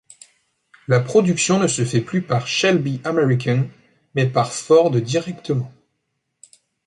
La 0.87 0.99
production 0.99 1.59
ne 1.59 1.67
se 1.67 1.85
fait 1.85 2.01
plus 2.01 2.23
par 2.23 2.47
Shelby 2.47 2.99
American, 3.03 3.67
mais 4.15 4.25
par 4.25 4.51
Ford 4.51 4.89
directement. 4.89 5.71